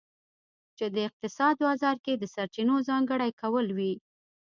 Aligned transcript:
چې 0.77 0.85
د 0.95 0.97
اقتصاد 1.07 1.55
بازار 1.65 1.95
کې 2.05 2.13
د 2.17 2.23
سرچینو 2.35 2.75
ځانګړي 2.89 3.31
کول 3.41 3.67
وي. 3.77 3.93